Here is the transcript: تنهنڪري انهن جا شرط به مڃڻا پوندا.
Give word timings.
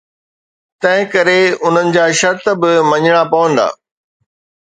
تنهنڪري 0.83 1.41
انهن 1.67 1.87
جا 1.97 2.05
شرط 2.21 2.43
به 2.61 2.71
مڃڻا 2.89 3.23
پوندا. 3.35 3.67